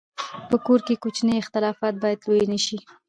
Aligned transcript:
په 0.49 0.55
کور 0.65 0.79
کې 0.87 1.01
کوچني 1.03 1.35
اختلافات 1.39 1.93
باید 2.03 2.19
لوی 2.27 2.45
نه 2.53 2.59
شي. 2.65 2.77